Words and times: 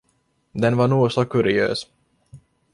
Den 0.63 0.77
var 0.77 0.87
nog 0.87 1.11
så 1.11 1.25
kuriös. 1.25 1.87